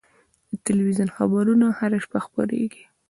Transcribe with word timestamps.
د 0.49 0.53
تلویزیون 0.67 1.09
خبرونه 1.17 1.65
هره 1.79 1.97
شپه 2.03 2.19
خپرېږي. 2.25 2.83